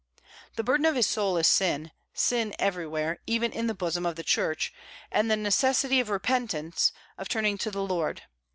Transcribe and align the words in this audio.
The 0.55 0.63
burden 0.63 0.87
of 0.87 0.95
his 0.95 1.05
soul 1.05 1.37
is 1.37 1.45
sin, 1.45 1.91
sin 2.11 2.55
everywhere, 2.57 3.19
even 3.27 3.51
in 3.51 3.67
the 3.67 3.75
bosom 3.75 4.03
of 4.03 4.15
the 4.15 4.23
Church, 4.23 4.73
and 5.11 5.29
the 5.29 5.37
necessity 5.37 5.99
of 5.99 6.09
repentance, 6.09 6.91
of 7.19 7.29
turning 7.29 7.59
to 7.59 7.69
the 7.69 7.83
Lord. 7.83 8.23